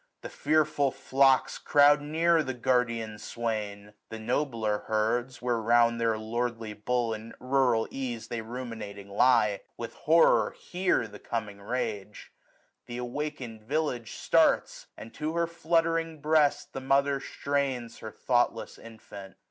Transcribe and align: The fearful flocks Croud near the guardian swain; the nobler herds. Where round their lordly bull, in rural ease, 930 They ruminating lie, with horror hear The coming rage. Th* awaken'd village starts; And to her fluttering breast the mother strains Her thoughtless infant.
The 0.21 0.29
fearful 0.29 0.89
flocks 0.89 1.59
Croud 1.59 2.01
near 2.01 2.41
the 2.41 2.55
guardian 2.55 3.19
swain; 3.19 3.93
the 4.09 4.17
nobler 4.17 4.79
herds. 4.87 5.43
Where 5.43 5.59
round 5.59 6.01
their 6.01 6.17
lordly 6.17 6.73
bull, 6.73 7.13
in 7.13 7.35
rural 7.39 7.87
ease, 7.91 8.27
930 8.31 8.35
They 8.35 8.41
ruminating 8.41 9.09
lie, 9.09 9.61
with 9.77 9.93
horror 9.93 10.55
hear 10.59 11.07
The 11.07 11.19
coming 11.19 11.61
rage. 11.61 12.31
Th* 12.87 12.97
awaken'd 12.99 13.61
village 13.61 14.13
starts; 14.13 14.87
And 14.97 15.13
to 15.13 15.35
her 15.35 15.45
fluttering 15.45 16.19
breast 16.19 16.73
the 16.73 16.81
mother 16.81 17.19
strains 17.19 17.99
Her 17.99 18.09
thoughtless 18.09 18.79
infant. 18.79 19.35